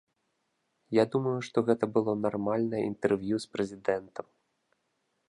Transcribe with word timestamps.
Я 0.97 1.03
думаю, 1.15 1.33
што 1.49 1.57
гэта 1.67 1.85
было 1.97 2.11
нармальнае 2.25 2.81
інтэрв'ю 2.91 3.35
з 3.45 3.53
прэзідэнтам. 3.53 4.27